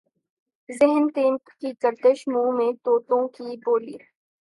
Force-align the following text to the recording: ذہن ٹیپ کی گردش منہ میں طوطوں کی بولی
ذہن 0.69 1.07
ٹیپ 1.15 1.49
کی 1.59 1.71
گردش 1.83 2.27
منہ 2.27 2.51
میں 2.57 2.71
طوطوں 2.85 3.27
کی 3.35 3.55
بولی 3.65 3.97